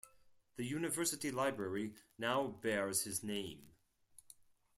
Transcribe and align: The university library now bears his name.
The 0.55 0.65
university 0.65 1.29
library 1.29 1.93
now 2.17 2.47
bears 2.47 3.03
his 3.03 3.21
name. 3.23 3.69